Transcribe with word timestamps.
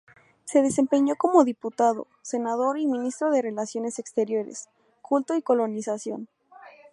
Se 0.45 0.63
desempeñó 0.63 1.15
como 1.15 1.43
diputado, 1.43 2.07
senador 2.23 2.79
y 2.79 2.87
ministro 2.87 3.29
de 3.29 3.43
Relaciones 3.43 3.99
Exteriores, 3.99 4.67
Culto 5.03 5.35
y 5.35 5.43
Colonización. 5.43 6.27